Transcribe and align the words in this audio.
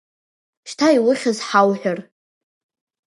Шьҭа 0.69 0.87
иухьыз 0.95 1.37
ҳауҳәар! 1.47 1.99